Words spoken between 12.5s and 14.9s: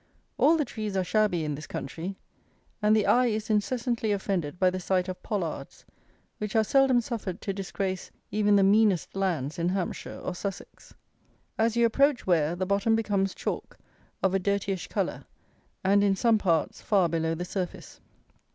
the bottom becomes chalk of a dirtyish